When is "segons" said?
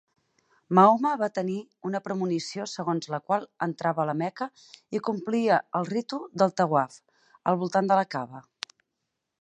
2.71-3.09